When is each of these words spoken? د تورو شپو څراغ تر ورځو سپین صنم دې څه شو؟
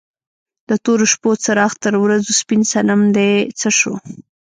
د 0.69 0.71
تورو 0.83 1.05
شپو 1.11 1.29
څراغ 1.43 1.71
تر 1.83 1.93
ورځو 2.03 2.31
سپین 2.41 2.61
صنم 2.71 3.01
دې 3.15 3.31
څه 3.59 3.69
شو؟ 3.77 3.93